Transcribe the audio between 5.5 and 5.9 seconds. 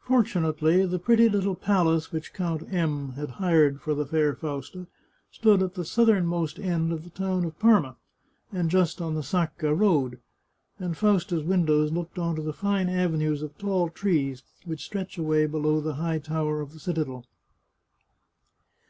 at the